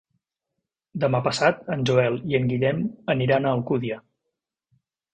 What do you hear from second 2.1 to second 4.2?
i en Guillem aniran a Alcúdia.